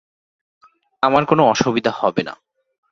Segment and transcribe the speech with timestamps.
[1.03, 2.33] আমার কোনো অসুবিধা হবে না।